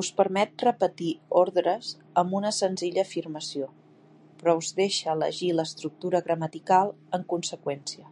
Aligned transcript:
Us 0.00 0.08
permet 0.20 0.62
repetir 0.66 1.10
ordres 1.42 1.90
amb 2.22 2.34
una 2.38 2.50
senzilla 2.56 3.04
afirmació, 3.08 3.68
però 4.40 4.54
us 4.62 4.72
deixa 4.80 5.12
elegir 5.14 5.50
l'estructura 5.60 6.22
gramatical 6.30 6.90
en 7.20 7.28
conseqüència. 7.36 8.10